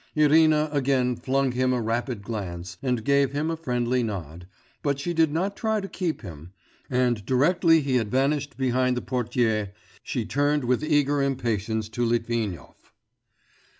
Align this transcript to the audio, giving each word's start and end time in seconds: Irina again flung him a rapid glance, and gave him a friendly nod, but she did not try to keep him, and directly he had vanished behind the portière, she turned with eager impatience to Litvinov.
Irina 0.15 0.67
again 0.71 1.15
flung 1.15 1.51
him 1.51 1.73
a 1.73 1.79
rapid 1.79 2.23
glance, 2.23 2.75
and 2.81 3.03
gave 3.05 3.33
him 3.33 3.51
a 3.51 3.55
friendly 3.55 4.01
nod, 4.01 4.47
but 4.81 4.99
she 4.99 5.13
did 5.13 5.31
not 5.31 5.55
try 5.55 5.79
to 5.79 5.87
keep 5.87 6.23
him, 6.23 6.53
and 6.89 7.23
directly 7.23 7.81
he 7.81 7.97
had 7.97 8.09
vanished 8.09 8.57
behind 8.57 8.97
the 8.97 9.03
portière, 9.03 9.73
she 10.01 10.25
turned 10.25 10.63
with 10.63 10.83
eager 10.83 11.21
impatience 11.21 11.87
to 11.89 12.03
Litvinov. 12.03 12.73